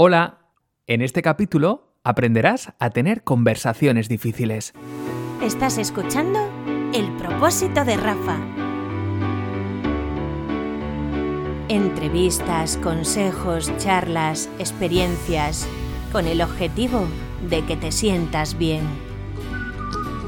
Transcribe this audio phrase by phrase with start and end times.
[0.00, 0.38] Hola,
[0.86, 4.72] en este capítulo aprenderás a tener conversaciones difíciles.
[5.42, 6.38] Estás escuchando
[6.94, 8.36] El propósito de Rafa.
[11.68, 15.66] Entrevistas, consejos, charlas, experiencias,
[16.12, 17.04] con el objetivo
[17.50, 19.07] de que te sientas bien.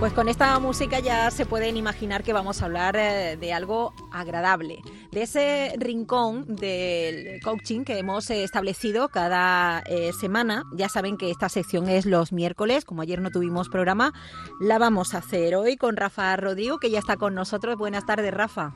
[0.01, 3.93] Pues con esta música ya se pueden imaginar que vamos a hablar eh, de algo
[4.11, 4.81] agradable,
[5.13, 10.65] de ese rincón del coaching que hemos eh, establecido cada eh, semana.
[10.73, 14.15] Ya saben que esta sección es los miércoles, como ayer no tuvimos programa,
[14.59, 17.77] la vamos a hacer hoy con Rafa Rodrigo, que ya está con nosotros.
[17.77, 18.73] Buenas tardes, Rafa.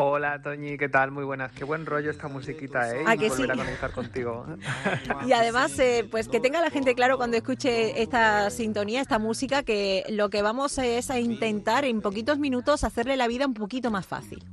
[0.00, 1.10] Hola, Toñi, ¿qué tal?
[1.10, 1.50] Muy buenas.
[1.50, 3.02] Qué buen rollo esta musiquita, ¿eh?
[3.04, 3.52] ¿A que volver sí?
[3.52, 4.46] a conectar contigo.
[5.26, 9.64] Y además, eh, pues que tenga la gente claro cuando escuche esta sintonía, esta música,
[9.64, 13.90] que lo que vamos es a intentar en poquitos minutos hacerle la vida un poquito
[13.90, 14.44] más fácil.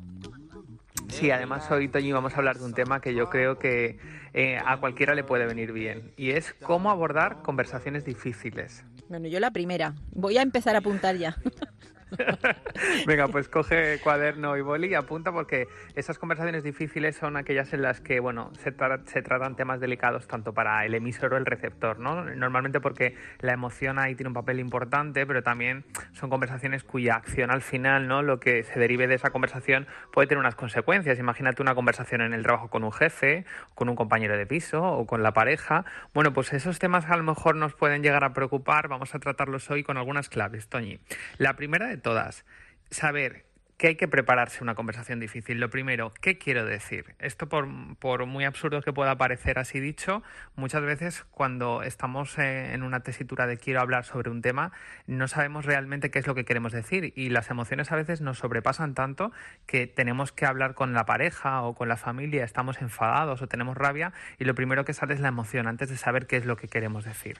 [1.09, 3.99] Sí, además hoy, Toñi, vamos a hablar de un tema que yo creo que
[4.33, 6.11] eh, a cualquiera le puede venir bien.
[6.17, 8.83] Y es cómo abordar conversaciones difíciles.
[9.09, 9.93] Bueno, yo la primera.
[10.11, 11.37] Voy a empezar a apuntar ya.
[13.07, 17.81] Venga, pues coge cuaderno y boli y apunta porque esas conversaciones difíciles son aquellas en
[17.81, 21.45] las que, bueno, se, tra- se tratan temas delicados tanto para el emisor o el
[21.45, 22.23] receptor, ¿no?
[22.23, 27.51] Normalmente porque la emoción ahí tiene un papel importante, pero también son conversaciones cuya acción
[27.51, 28.21] al final, ¿no?
[28.21, 31.17] Lo que se derive de esa conversación puede tener unas consecuencias.
[31.19, 35.05] Imagínate una conversación en el trabajo con un jefe, con un compañero de piso o
[35.05, 35.85] con la pareja.
[36.13, 38.87] Bueno, pues esos temas a lo mejor nos pueden llegar a preocupar.
[38.87, 40.99] Vamos a tratarlos hoy con algunas claves, Toñi.
[41.37, 42.45] La primera todas,
[42.91, 43.45] saber
[43.77, 45.59] que hay que prepararse una conversación difícil.
[45.59, 47.15] Lo primero, ¿qué quiero decir?
[47.19, 50.23] Esto, por, por muy absurdo que pueda parecer así dicho,
[50.55, 54.71] muchas veces cuando estamos eh, en una tesitura de quiero hablar sobre un tema,
[55.07, 58.37] no sabemos realmente qué es lo que queremos decir y las emociones a veces nos
[58.37, 59.31] sobrepasan tanto
[59.65, 63.77] que tenemos que hablar con la pareja o con la familia, estamos enfadados o tenemos
[63.77, 66.55] rabia y lo primero que sale es la emoción antes de saber qué es lo
[66.55, 67.37] que queremos decir.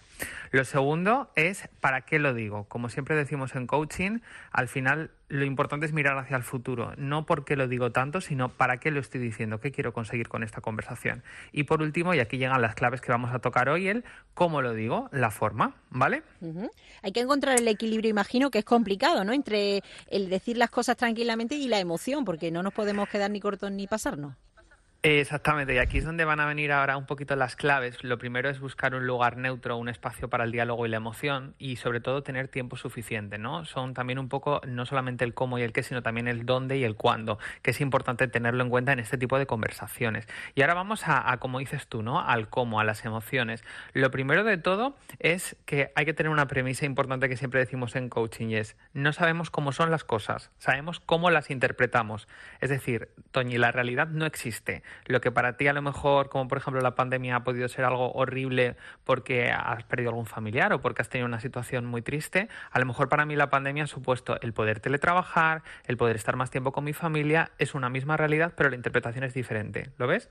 [0.51, 2.65] Lo segundo es para qué lo digo.
[2.65, 4.19] Como siempre decimos en coaching,
[4.51, 8.49] al final lo importante es mirar hacia el futuro, no porque lo digo tanto, sino
[8.49, 11.23] para qué lo estoy diciendo, qué quiero conseguir con esta conversación.
[11.51, 14.03] Y por último, y aquí llegan las claves que vamos a tocar hoy, el
[14.33, 16.23] cómo lo digo, la forma, ¿vale?
[17.01, 19.33] Hay que encontrar el equilibrio, imagino que es complicado, ¿no?
[19.33, 23.39] Entre el decir las cosas tranquilamente y la emoción, porque no nos podemos quedar ni
[23.39, 24.35] cortos ni pasarnos.
[25.07, 28.03] Exactamente, y aquí es donde van a venir ahora un poquito las claves.
[28.03, 31.53] Lo primero es buscar un lugar neutro, un espacio para el diálogo y la emoción
[31.59, 33.65] y sobre todo tener tiempo suficiente, ¿no?
[33.65, 36.79] Son también un poco no solamente el cómo y el qué, sino también el dónde
[36.79, 40.27] y el cuándo, que es importante tenerlo en cuenta en este tipo de conversaciones.
[40.55, 42.19] Y ahora vamos a, como dices tú, ¿no?
[42.19, 43.63] Al cómo, a las emociones.
[43.93, 47.95] Lo primero de todo es que hay que tener una premisa importante que siempre decimos
[47.95, 52.27] en coaching y es no sabemos cómo son las cosas, sabemos cómo las interpretamos.
[52.59, 56.47] Es decir, Toñi, la realidad no existe lo que para ti a lo mejor, como
[56.47, 60.81] por ejemplo la pandemia, ha podido ser algo horrible porque has perdido algún familiar o
[60.81, 63.87] porque has tenido una situación muy triste, a lo mejor para mí la pandemia ha
[63.87, 68.17] supuesto el poder teletrabajar, el poder estar más tiempo con mi familia, es una misma
[68.17, 69.91] realidad, pero la interpretación es diferente.
[69.97, 70.29] ¿Lo ves?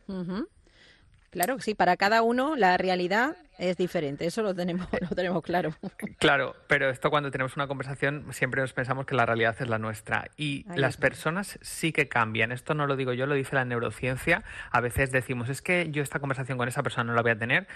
[1.31, 5.70] Claro, sí, para cada uno la realidad es diferente, eso lo tenemos, lo tenemos claro.
[6.19, 9.78] Claro, pero esto cuando tenemos una conversación siempre nos pensamos que la realidad es la
[9.78, 11.09] nuestra y Ahí las está.
[11.09, 12.53] personas sí que cambian.
[12.53, 14.44] Esto no lo digo yo, lo dice la neurociencia.
[14.70, 17.38] A veces decimos, es que yo esta conversación con esa persona no la voy a
[17.38, 17.66] tener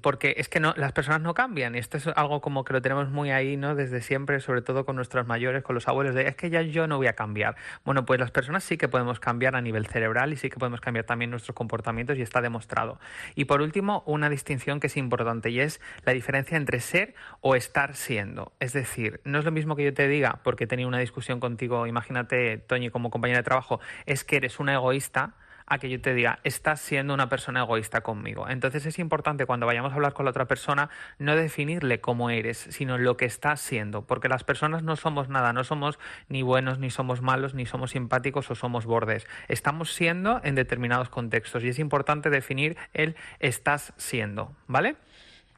[0.00, 2.82] porque es que no, las personas no cambian y esto es algo como que lo
[2.82, 3.74] tenemos muy ahí, ¿no?
[3.74, 6.86] Desde siempre, sobre todo con nuestros mayores, con los abuelos, de es que ya yo
[6.86, 7.56] no voy a cambiar.
[7.84, 10.80] Bueno, pues las personas sí que podemos cambiar a nivel cerebral y sí que podemos
[10.80, 12.98] cambiar también nuestros comportamientos y está demostrado.
[13.34, 15.05] Y por último, una distinción que es importante
[15.50, 18.52] y es la diferencia entre ser o estar siendo.
[18.60, 21.40] Es decir, no es lo mismo que yo te diga, porque he tenido una discusión
[21.40, 25.34] contigo, imagínate, Toñi, como compañera de trabajo, es que eres una egoísta
[25.66, 28.48] a que yo te diga, estás siendo una persona egoísta conmigo.
[28.48, 32.58] Entonces es importante cuando vayamos a hablar con la otra persona no definirle cómo eres,
[32.70, 36.78] sino lo que estás siendo, porque las personas no somos nada, no somos ni buenos,
[36.78, 39.26] ni somos malos, ni somos simpáticos o somos bordes.
[39.48, 44.96] Estamos siendo en determinados contextos y es importante definir el estás siendo, ¿vale?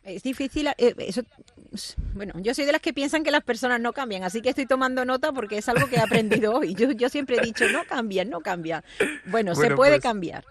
[0.05, 1.23] Es difícil, eh, eso,
[2.15, 4.67] bueno, yo soy de las que piensan que las personas no cambian, así que estoy
[4.67, 6.75] tomando nota porque es algo que he aprendido hoy.
[6.75, 8.83] Yo, yo siempre he dicho, no cambian, no cambian.
[9.27, 10.45] Bueno, se puede pues- cambiar.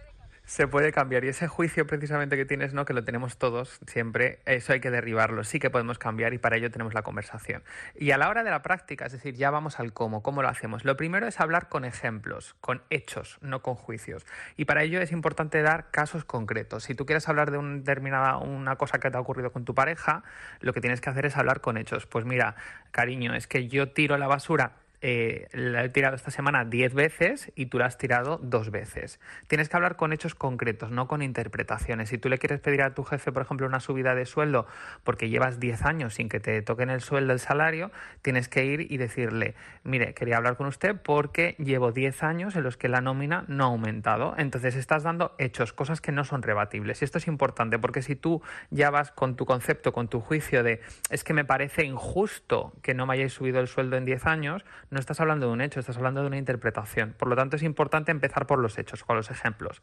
[0.48, 2.86] Se puede cambiar y ese juicio precisamente que tienes, ¿no?
[2.86, 5.44] Que lo tenemos todos siempre, eso hay que derribarlo.
[5.44, 7.64] Sí que podemos cambiar y para ello tenemos la conversación.
[7.96, 10.48] Y a la hora de la práctica, es decir, ya vamos al cómo, cómo lo
[10.48, 10.86] hacemos.
[10.86, 14.26] Lo primero es hablar con ejemplos, con hechos, no con juicios.
[14.56, 16.86] Y para ello es importante dar casos concretos.
[16.86, 19.76] Si tú quieres hablar de una determinada una cosa que te ha ocurrido con tu
[19.76, 20.24] pareja,
[20.62, 22.06] lo que tienes que hacer es hablar con hechos.
[22.06, 22.56] Pues mira,
[22.92, 27.52] cariño, es que yo tiro la basura eh, la he tirado esta semana 10 veces
[27.56, 29.20] y tú la has tirado dos veces.
[29.48, 32.10] Tienes que hablar con hechos concretos, no con interpretaciones.
[32.10, 34.66] Si tú le quieres pedir a tu jefe, por ejemplo, una subida de sueldo
[35.04, 37.92] porque llevas 10 años sin que te toquen el sueldo, el salario,
[38.24, 39.54] tienes que ir y decirle,
[39.84, 43.66] mire, quería hablar con usted porque llevo 10 años en los que la nómina no
[43.66, 44.34] ha aumentado.
[44.38, 47.02] Entonces estás dando hechos, cosas que no son rebatibles.
[47.02, 48.42] Y esto es importante porque si tú
[48.72, 52.96] ya vas con tu concepto, con tu juicio de es que me parece injusto que
[52.96, 55.80] no me hayáis subido el sueldo en 10 años, no estás hablando de un hecho,
[55.80, 57.14] estás hablando de una interpretación.
[57.18, 59.82] Por lo tanto, es importante empezar por los hechos, con los ejemplos.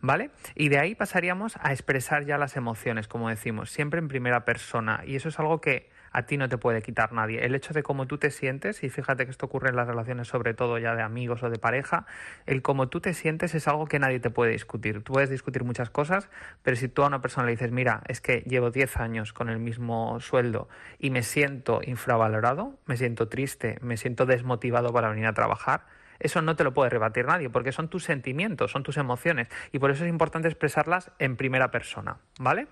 [0.00, 0.30] ¿Vale?
[0.54, 5.02] Y de ahí pasaríamos a expresar ya las emociones, como decimos, siempre en primera persona.
[5.06, 7.44] Y eso es algo que a ti no te puede quitar nadie.
[7.44, 10.28] El hecho de cómo tú te sientes, y fíjate que esto ocurre en las relaciones
[10.28, 12.06] sobre todo ya de amigos o de pareja,
[12.46, 15.04] el cómo tú te sientes es algo que nadie te puede discutir.
[15.04, 16.30] Tú puedes discutir muchas cosas,
[16.62, 19.50] pero si tú a una persona le dices, mira, es que llevo 10 años con
[19.50, 25.26] el mismo sueldo y me siento infravalorado, me siento triste, me siento desmotivado para venir
[25.26, 25.84] a trabajar,
[26.18, 29.80] eso no te lo puede rebatir nadie, porque son tus sentimientos, son tus emociones, y
[29.80, 32.68] por eso es importante expresarlas en primera persona, ¿vale?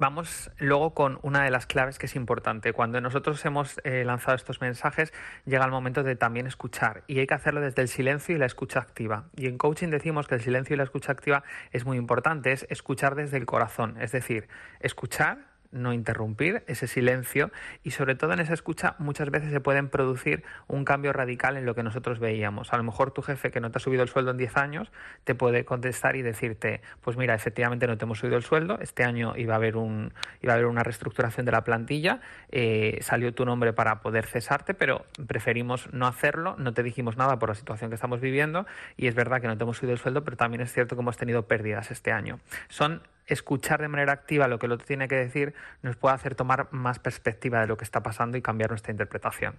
[0.00, 2.72] Vamos luego con una de las claves que es importante.
[2.72, 5.12] Cuando nosotros hemos eh, lanzado estos mensajes,
[5.44, 8.46] llega el momento de también escuchar y hay que hacerlo desde el silencio y la
[8.46, 9.24] escucha activa.
[9.36, 12.66] Y en coaching decimos que el silencio y la escucha activa es muy importante, es
[12.70, 14.48] escuchar desde el corazón, es decir,
[14.80, 17.50] escuchar no interrumpir ese silencio
[17.82, 21.66] y sobre todo en esa escucha muchas veces se pueden producir un cambio radical en
[21.66, 22.72] lo que nosotros veíamos.
[22.72, 24.92] A lo mejor tu jefe que no te ha subido el sueldo en 10 años
[25.24, 29.04] te puede contestar y decirte, pues mira, efectivamente no te hemos subido el sueldo, este
[29.04, 30.12] año iba a haber, un,
[30.42, 32.20] iba a haber una reestructuración de la plantilla,
[32.50, 37.38] eh, salió tu nombre para poder cesarte, pero preferimos no hacerlo, no te dijimos nada
[37.38, 38.66] por la situación que estamos viviendo
[38.96, 41.02] y es verdad que no te hemos subido el sueldo, pero también es cierto que
[41.02, 42.40] hemos tenido pérdidas este año.
[42.68, 46.34] Son escuchar de manera activa lo que el otro tiene que decir nos puede hacer
[46.34, 49.54] tomar más perspectiva de lo que está pasando y cambiar nuestra interpretación.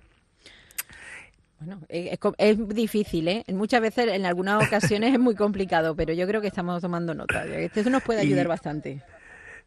[1.59, 3.43] Bueno, eh, es, difícil, ¿eh?
[3.49, 7.45] Muchas veces, en algunas ocasiones es muy complicado, pero yo creo que estamos tomando nota.
[7.45, 9.03] Esto nos puede ayudar bastante.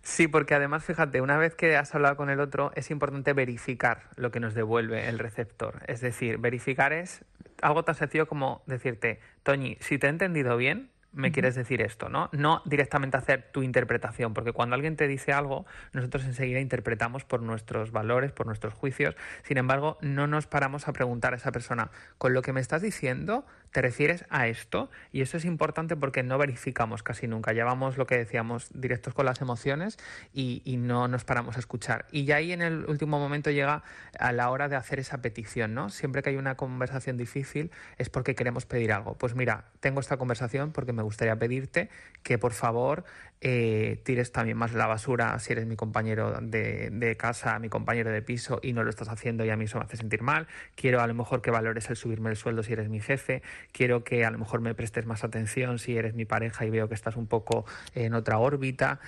[0.03, 4.03] Sí, porque además, fíjate, una vez que has hablado con el otro, es importante verificar
[4.17, 5.83] lo que nos devuelve el receptor.
[5.87, 7.25] Es decir, verificar es
[7.63, 12.09] algo tan sencillo como decirte, Toñi, si te he entendido bien, me quieres decir esto,
[12.09, 12.29] ¿no?
[12.33, 17.43] No directamente hacer tu interpretación, porque cuando alguien te dice algo, nosotros enseguida interpretamos por
[17.43, 19.17] nuestros valores, por nuestros juicios.
[19.43, 22.83] Sin embargo, no nos paramos a preguntar a esa persona, ¿con lo que me estás
[22.83, 24.89] diciendo te refieres a esto?
[25.11, 27.53] Y eso es importante porque no verificamos casi nunca.
[27.53, 29.99] Llevamos lo que decíamos directos con las emociones
[30.33, 32.07] y, y no nos paramos a escuchar.
[32.13, 33.83] Y ya ahí en el último momento llega
[34.17, 35.91] a la hora de hacer esa petición, ¿no?
[35.91, 39.15] Siempre que hay una conversación difícil es porque queremos pedir algo.
[39.15, 41.91] Pues mira, tengo esta conversación porque me gustaría pedirte
[42.23, 43.05] que por favor
[43.41, 48.11] eh, tires también más la basura si eres mi compañero de, de, casa, mi compañero
[48.11, 50.47] de piso y no lo estás haciendo y a mí eso me hace sentir mal.
[50.77, 53.43] Quiero a lo mejor que valores el subirme el sueldo si eres mi jefe.
[53.73, 56.89] Quiero que a lo mejor me prestes más atención si eres mi pareja y veo
[56.89, 57.65] que estás un poco
[57.95, 59.01] en otra órbita.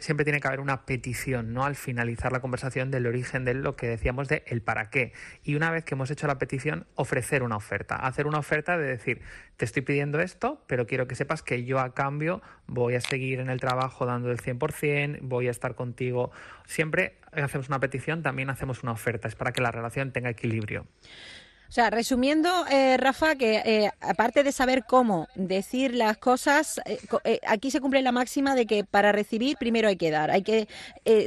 [0.00, 1.64] siempre tiene que haber una petición, ¿no?
[1.64, 5.12] Al finalizar la conversación del origen de lo que decíamos de el para qué.
[5.42, 7.96] Y una vez que hemos hecho la petición, ofrecer una oferta.
[7.96, 9.22] Hacer una oferta de decir,
[9.56, 13.40] te estoy pidiendo esto, pero quiero que sepas que yo a cambio voy a seguir
[13.40, 16.30] en el trabajo dando el 100%, voy a estar contigo.
[16.66, 20.86] Siempre hacemos una petición, también hacemos una oferta, es para que la relación tenga equilibrio.
[21.72, 27.40] O sea, resumiendo, eh, Rafa, que eh, aparte de saber cómo decir las cosas, eh,
[27.46, 30.68] aquí se cumple la máxima de que para recibir primero hay que dar, hay que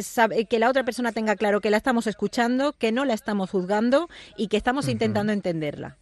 [0.04, 3.50] saber, que la otra persona tenga claro que la estamos escuchando, que no la estamos
[3.50, 5.98] juzgando y que estamos intentando entenderla.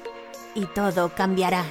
[0.56, 1.64] y todo cambiará.